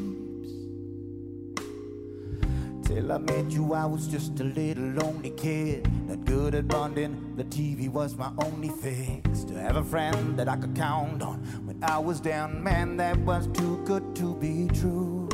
[2.84, 5.90] Till I met you, I was just a little lonely kid.
[6.08, 9.44] Not good at bonding, the TV was my only fix.
[9.46, 13.18] To have a friend that I could count on when I was down, man, that
[13.20, 15.28] was too good to be true.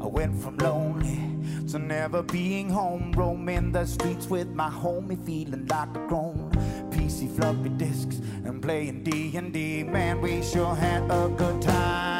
[0.00, 1.20] I went from lonely
[1.68, 6.41] to never being home, roaming the streets with my homie, feeling like a grown.
[7.02, 9.82] PC floppy disks and playing D and D.
[9.82, 12.11] Man, we sure had a good time.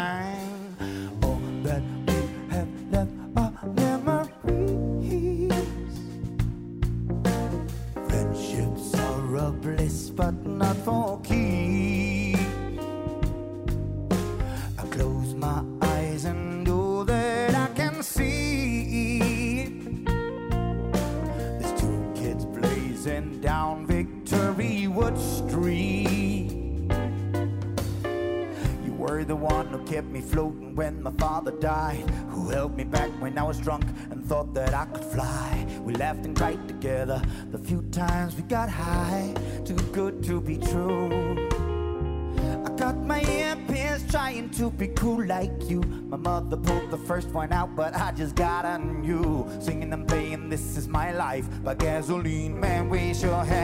[47.42, 49.48] One out, but I just got a new.
[49.58, 52.60] Singing and playing This Is My Life But Gasoline.
[52.60, 53.61] Man, we sure had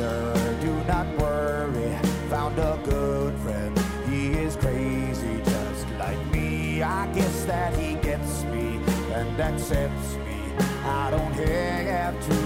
[0.00, 1.94] Do not worry,
[2.30, 3.78] found a good friend.
[4.08, 6.82] He is crazy just like me.
[6.82, 8.80] I guess that he gets me
[9.12, 10.54] and accepts me.
[10.84, 12.39] I don't have to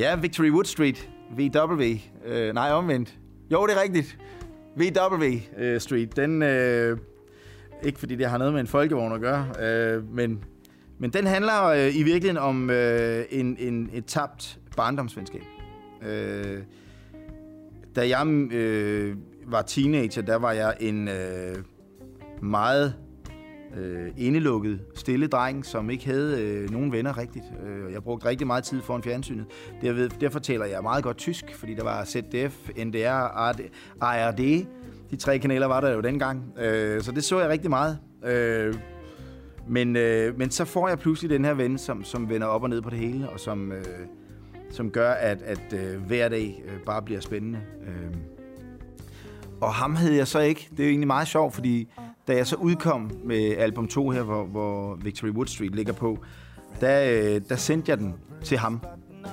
[0.00, 1.82] Ja, Victory Wood Street, VW.
[2.26, 3.18] Øh, nej, omvendt.
[3.52, 4.18] Jo, det er rigtigt.
[4.76, 5.24] VW
[5.58, 6.42] øh, Street, den...
[6.42, 6.98] Øh,
[7.82, 10.44] ikke fordi det har noget med en folkevogn at gøre, øh, men,
[10.98, 15.42] men den handler øh, i virkeligheden om øh, en, en, et tabt barndomsvenskab.
[16.02, 16.58] Øh,
[17.96, 21.56] da jeg øh, var teenager, der var jeg en øh,
[22.42, 22.94] meget
[23.76, 27.44] øh, indelukket, stille dreng, som ikke havde øh, nogen venner rigtigt.
[27.66, 29.44] Øh, jeg brugte rigtig meget tid foran fjernsynet.
[29.82, 33.08] Derved, derfor taler jeg meget godt tysk, fordi der var ZDF, NDR,
[34.00, 34.66] ARD.
[35.10, 36.52] De tre kanaler var der jo dengang.
[36.58, 37.98] Øh, så det så jeg rigtig meget.
[38.24, 38.74] Øh,
[39.68, 42.68] men, øh, men så får jeg pludselig den her ven, som, som vender op og
[42.68, 43.84] ned på det hele, og som, øh,
[44.70, 47.58] som gør, at, at øh, hver dag øh, bare bliver spændende.
[47.86, 48.16] Øh,
[49.60, 50.68] og ham hed jeg så ikke.
[50.70, 51.88] Det er jo egentlig meget sjovt, fordi
[52.28, 56.18] da jeg så udkom med album 2 her, hvor, hvor Victory Wood Street ligger på,
[56.80, 58.14] der, øh, der sendte jeg den
[58.44, 58.80] til ham,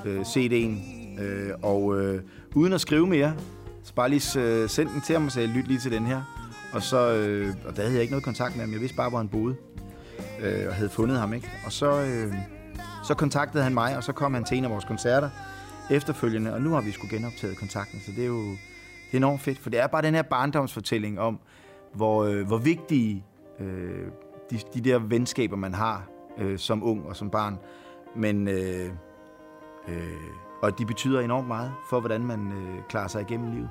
[0.06, 0.98] øh, CD'en.
[1.22, 2.22] Øh, og øh,
[2.56, 3.34] uden at skrive mere,
[3.84, 6.22] så bare lige øh, sendte den til ham og sagde, lyt lige til den her.
[6.74, 8.72] Og så, øh, og der havde jeg ikke noget kontakt med ham.
[8.72, 9.56] Jeg vidste bare, hvor han boede.
[10.42, 11.52] Øh, og havde fundet ham, ikke?
[11.66, 12.34] Og så, øh,
[13.04, 15.30] så kontaktede han mig, og så kom han til en af vores koncerter
[15.92, 16.54] efterfølgende.
[16.54, 18.42] Og nu har vi sgu genoptaget kontakten, så det er jo
[19.12, 19.60] det er enormt fedt.
[19.60, 21.40] For det er bare den her barndomsfortælling om,
[21.94, 23.24] hvor, øh, hvor vigtige
[23.60, 24.08] øh,
[24.52, 26.08] de, de der venskaber, man har
[26.38, 27.58] øh, som ung og som barn.
[28.16, 28.92] Men, øh,
[29.88, 30.14] øh,
[30.62, 33.70] og de betyder enormt meget for, hvordan man øh, klarer sig igennem livet.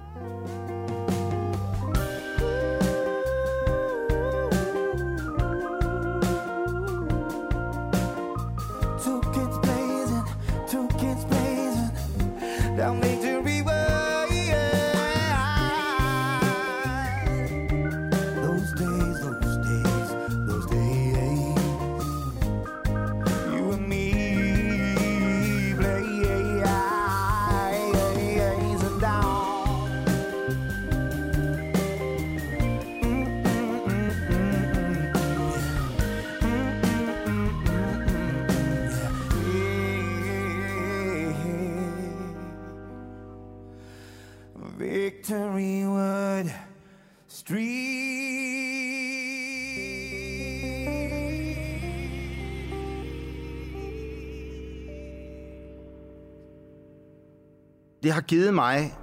[58.17, 58.95] Har givet mig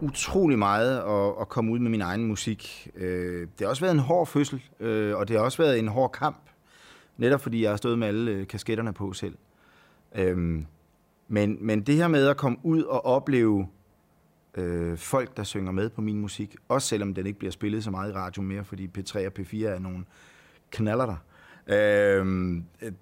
[0.00, 2.88] utrolig meget at, at komme ud med min egen musik.
[2.94, 5.88] Øh, det har også været en hård fødsel, øh, og det har også været en
[5.88, 6.42] hård kamp.
[7.16, 9.34] Netop fordi jeg har stået med alle øh, kasketterne på selv.
[10.14, 10.66] Øhm,
[11.28, 13.68] men, men det her med at komme ud og opleve
[14.54, 17.90] øh, folk, der synger med på min musik, også selvom den ikke bliver spillet så
[17.90, 20.04] meget i radio mere, fordi P3 og P4 er nogle
[20.70, 21.16] knaller der.
[21.68, 22.92] Øhm, øh,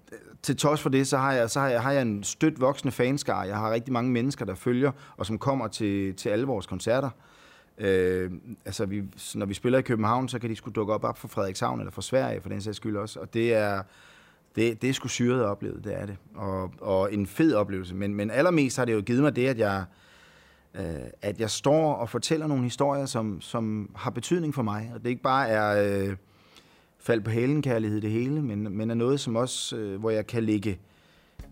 [0.41, 2.91] til trods for det, så har jeg, så har jeg, har jeg en stødt voksende
[2.91, 3.43] fanskar.
[3.43, 7.09] Jeg har rigtig mange mennesker, der følger, og som kommer til, til alle vores koncerter.
[7.77, 8.31] Øh,
[8.65, 9.03] altså, vi,
[9.35, 11.91] når vi spiller i København, så kan de skulle dukke op, op fra Frederikshavn eller
[11.91, 13.19] fra Sverige, for den sags skyld også.
[13.19, 13.81] Og det er,
[14.55, 16.17] det, det er sgu syret at opleve, det er det.
[16.35, 17.95] Og, og en fed oplevelse.
[17.95, 19.83] Men, men allermest har det jo givet mig det, at jeg,
[20.75, 20.83] øh,
[21.21, 24.91] at jeg står og fortæller nogle historier, som, som har betydning for mig.
[24.95, 26.15] Og det ikke bare er øh,
[27.07, 30.27] fald på hælen kærlighed det hele, men, men er noget, som også, øh, hvor jeg
[30.27, 30.79] kan lægge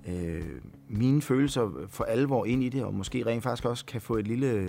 [0.07, 0.43] øh,
[0.89, 4.27] mine følelser for alvor ind i det, og måske rent faktisk også kan få et
[4.27, 4.61] lille...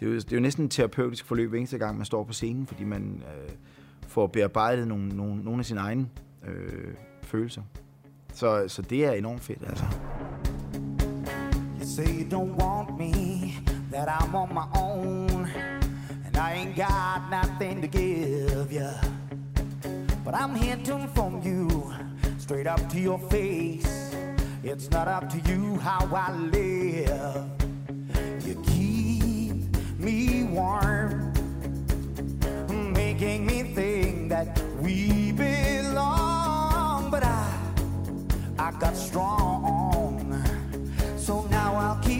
[0.00, 2.32] Det er jo, det er jo næsten et terapeutisk forløb eneste gang, man står på
[2.32, 3.54] scenen, fordi man øh,
[4.06, 6.08] får bearbejdet nogle, nogle, nogle af sine egne
[6.48, 7.62] øh, følelser.
[8.32, 9.84] Så, så det er enormt fedt, altså.
[11.80, 13.12] You say you don't want me,
[13.92, 15.46] that I'm on my own,
[16.26, 19.27] and I ain't got nothing to give you.
[20.30, 21.90] But I'm here to inform you,
[22.36, 24.14] straight up to your face.
[24.62, 27.46] It's not up to you how I live.
[28.44, 29.54] You keep
[29.98, 31.32] me warm,
[32.92, 37.10] making me think that we belong.
[37.10, 37.60] But I,
[38.58, 40.44] I got strong.
[41.16, 42.17] So now I'll keep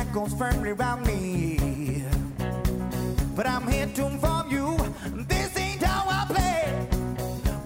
[0.00, 2.04] your shackles firmly around me.
[3.36, 4.76] But I'm here to inform you,
[5.28, 6.72] this ain't how I play.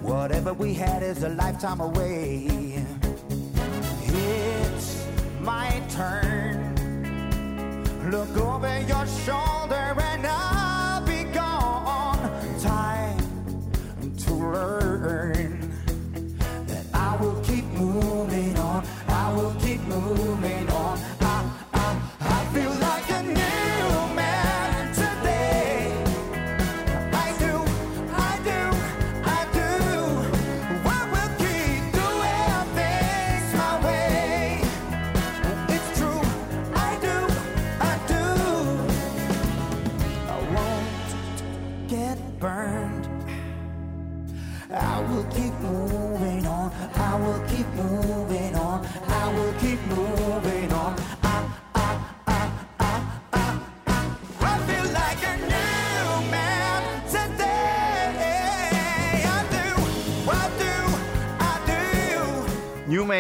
[0.02, 2.84] Whatever we had is a lifetime away.
[4.02, 5.06] It's
[5.40, 6.74] my turn.
[8.10, 10.73] Look over your shoulder and I'll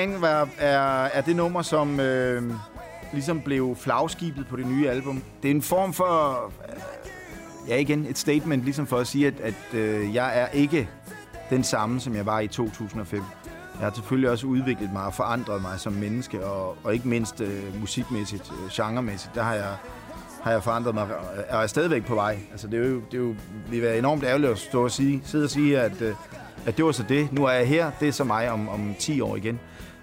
[0.06, 2.42] Man var, er, er det nummer, som øh,
[3.12, 5.22] ligesom blev flagskibet på det nye album.
[5.42, 9.40] Det er en form for, øh, ja igen, et statement, ligesom for at sige, at,
[9.40, 10.88] at øh, jeg er ikke
[11.50, 13.22] den samme, som jeg var i 2005.
[13.80, 17.40] Jeg har selvfølgelig også udviklet mig og forandret mig som menneske, og, og ikke mindst
[17.40, 19.76] øh, musikmæssigt, øh, genremæssigt, der har jeg,
[20.42, 21.06] har jeg forandret mig,
[21.50, 22.38] og er stadigvæk på vej.
[22.50, 23.34] Altså, det er jo, det er jo
[23.70, 26.14] vil være enormt ærgerligt at stå og sige, sidde og sige, at, øh,
[26.66, 27.32] at det var så det.
[27.32, 29.60] Nu er jeg her, det er så mig om, om 10 år igen.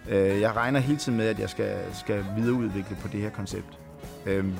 [0.09, 3.77] Øh, jeg regner hele tiden med, at jeg skal, skal videreudvikle på det her koncept.
[4.25, 4.55] Øhm,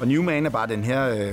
[0.00, 1.08] og Newman er bare den her...
[1.08, 1.32] Øh,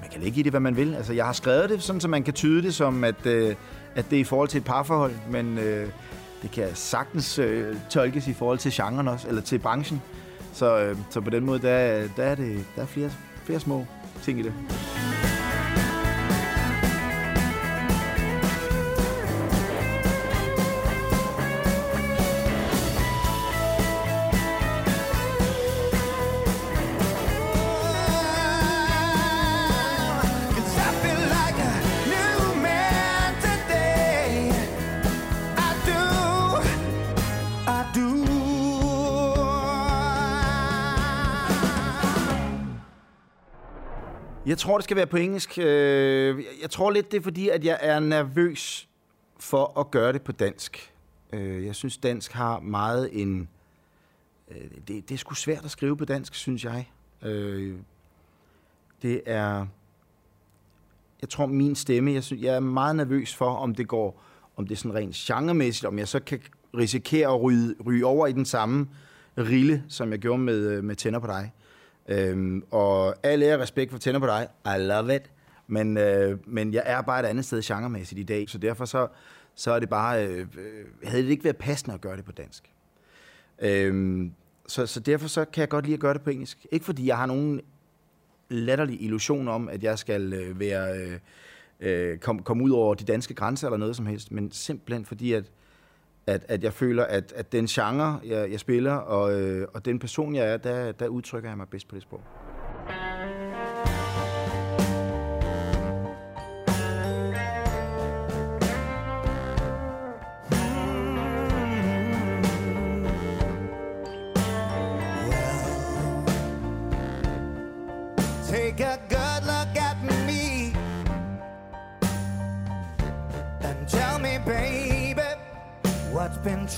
[0.00, 0.94] man kan lægge i det, hvad man vil.
[0.94, 3.54] Altså, jeg har skrevet det, sådan, så man kan tyde det som, at, øh,
[3.94, 5.88] at det er i forhold til et parforhold, men øh,
[6.42, 7.40] det kan sagtens
[7.90, 10.02] tolkes i forhold til genren også, eller til branchen.
[10.52, 13.10] Så, så på den måde, der, der er det der er flere,
[13.44, 13.86] flere små
[14.22, 14.52] ting i det.
[44.54, 45.58] Jeg tror, det skal være på engelsk.
[45.58, 48.88] Øh, jeg tror lidt, det er fordi, at jeg er nervøs
[49.38, 50.92] for at gøre det på dansk.
[51.32, 53.48] Øh, jeg synes, dansk har meget en...
[54.50, 54.56] Øh,
[54.88, 56.90] det, det er sgu svært at skrive på dansk, synes jeg.
[59.02, 59.66] Det er...
[61.20, 64.22] jeg tror, min stemme, jeg, synes, jeg er meget nervøs for, om det går,
[64.56, 66.40] om det er sådan rent genremæssigt, om jeg så kan
[66.76, 68.88] risikere at ryge, ryge over i den samme
[69.38, 71.52] rille, som jeg gjorde med, med Tænder på dig.
[72.08, 74.48] Øhm, og al ære respekt for Tænder på dig.
[74.66, 75.30] I love it.
[75.66, 79.08] Men, øh, men jeg er bare et andet sted genremæssigt i dag, så derfor så,
[79.54, 82.32] så er det bare, øh, øh, havde det ikke været passende at gøre det på
[82.32, 82.70] dansk.
[83.58, 84.32] Øhm,
[84.66, 86.66] så, så derfor så kan jeg godt lide at gøre det på engelsk.
[86.72, 87.60] Ikke fordi jeg har nogen
[88.48, 91.18] latterlig illusion om, at jeg skal øh, være øh,
[91.80, 95.32] øh, komme kom ud over de danske grænser eller noget som helst, men simpelthen fordi,
[95.32, 95.44] at,
[96.26, 99.98] at, at jeg føler, at, at den genre, jeg, jeg spiller, og, øh, og den
[99.98, 102.20] person, jeg er, der, der udtrykker jeg mig bedst på det sprog.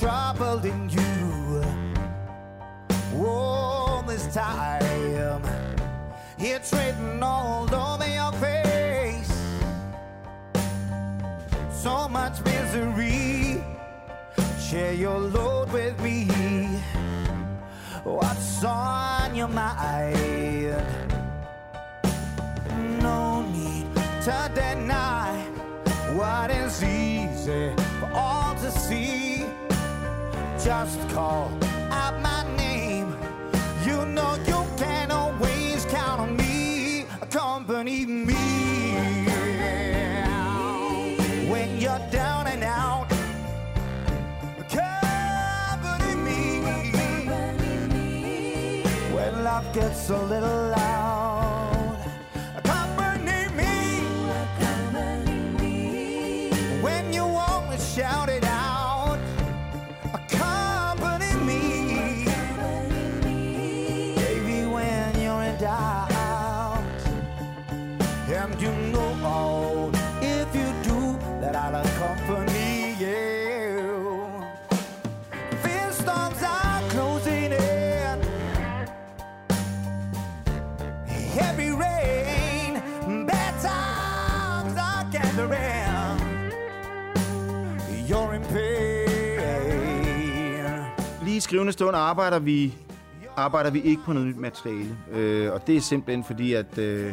[0.00, 1.62] Been troubling you
[3.24, 5.42] all this time.
[6.38, 9.32] It's written all over your face.
[11.70, 13.62] So much misery.
[14.60, 16.26] Share your load with me.
[18.04, 20.16] What's on your mind?
[23.02, 23.86] no need
[24.22, 25.44] to deny
[26.14, 29.25] what is easy for all to see.
[30.66, 31.48] Just call
[31.92, 32.65] out my name.
[68.28, 74.42] And you know, oh, if you do, that I'll accompany you.
[75.62, 78.18] Fear storms are closing in.
[81.38, 82.80] Heavy rain,
[83.26, 86.52] bad times are gathering.
[88.08, 89.06] You're in pain.
[91.22, 92.74] Lige skrivende stund arbejder vi,
[93.36, 94.96] arbejder vi ikke på noget nyt materiale.
[95.12, 97.12] Øh, og det er simpelthen fordi, at, øh,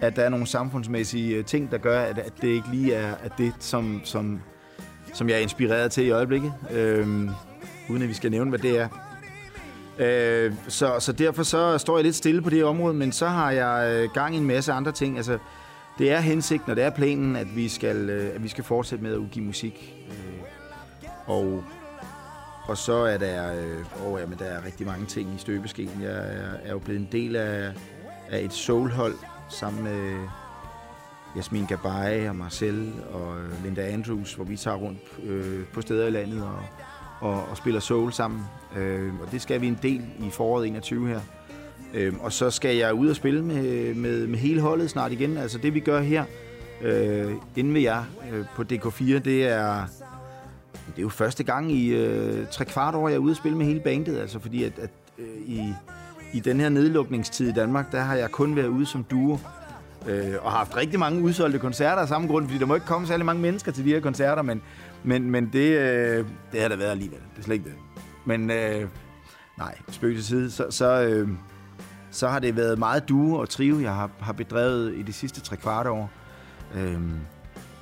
[0.00, 3.14] at der er nogle samfundsmæssige øh, ting, der gør, at, at det ikke lige er
[3.22, 4.40] at det, som, som,
[5.14, 6.52] som jeg er inspireret til i øjeblikket.
[6.70, 7.06] Øh,
[7.88, 8.88] uden at vi skal nævne, hvad det er.
[9.98, 13.50] Øh, så, så derfor så står jeg lidt stille på det område, men så har
[13.50, 15.16] jeg øh, gang i en masse andre ting.
[15.16, 15.38] Altså,
[15.98, 19.04] det er hensigten, og det er planen, at vi skal, øh, at vi skal fortsætte
[19.04, 19.94] med at udgive musik.
[20.10, 20.42] Øh,
[21.26, 21.64] og
[22.68, 25.90] og så er der, øh, oh, jamen, der er rigtig mange ting i støbeskeen.
[26.02, 27.72] Jeg er, er jo blevet en del af,
[28.30, 29.14] af et soulhold
[29.48, 30.28] sammen med
[31.36, 36.06] Jasmin Gabay og Marcel og øh, Linda Andrews, hvor vi tager rundt øh, på steder
[36.06, 36.62] i landet og,
[37.20, 38.40] og, og spiller soul sammen.
[38.76, 41.20] Øh, og det skal vi en del i foråret 21 her.
[41.94, 45.36] Øh, og så skal jeg ud og spille med, med, med hele holdet snart igen.
[45.36, 46.24] Altså det vi gør her
[46.82, 49.86] øh, inde ved jer øh, på DK4, det er
[50.86, 53.58] det er jo første gang i øh, tre kvart år, jeg er ude at spille
[53.58, 55.74] med hele bandet, altså fordi at, at øh, i,
[56.32, 59.38] i den her nedlukningstid i Danmark, der har jeg kun været ude som duo,
[60.06, 62.86] øh, og har haft rigtig mange udsolgte koncerter af samme grund, fordi der må ikke
[62.86, 64.62] komme særlig mange mennesker til de her koncerter, men,
[65.04, 67.18] men, men det, øh, det har der været alligevel.
[67.18, 67.76] Det er slet ikke det.
[68.24, 68.88] Men øh,
[69.58, 71.28] nej, spøg til side, så, så, øh,
[72.10, 75.40] så har det været meget duo og trio, jeg har, har bedrevet i de sidste
[75.40, 76.10] tre kvart år.
[76.74, 77.00] Øh,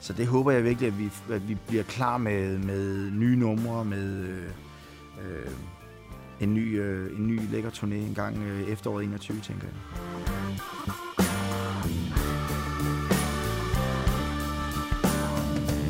[0.00, 3.84] så det håber jeg virkelig, at vi, at vi bliver klar med, med nye numre,
[3.84, 4.44] med øh,
[5.18, 5.50] øh,
[6.40, 9.76] en, ny, øh, en ny lækker turné en gang øh, efteråret 21, tænker jeg.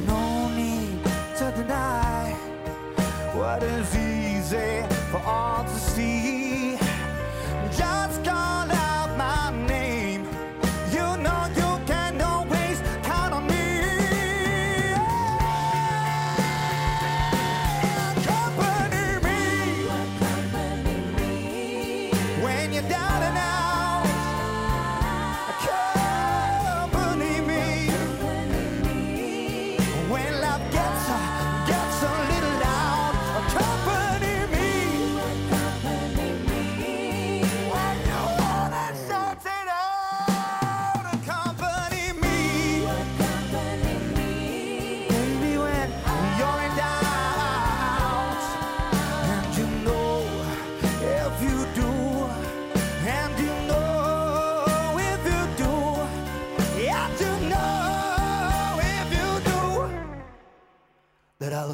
[0.06, 1.04] No need
[1.38, 2.34] to deny
[3.34, 4.95] what is easy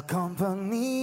[0.01, 1.02] company.